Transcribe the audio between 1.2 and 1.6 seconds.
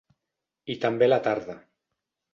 tarda.